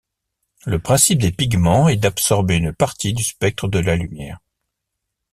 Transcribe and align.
Le 0.65 0.79
principe 0.79 1.19
des 1.21 1.31
pigments 1.31 1.87
est 1.87 1.97
d'absorber 1.97 2.55
une 2.55 2.73
partie 2.73 3.13
du 3.13 3.21
spectre 3.23 3.67
de 3.67 3.77
la 3.77 3.95
lumière. 3.95 4.39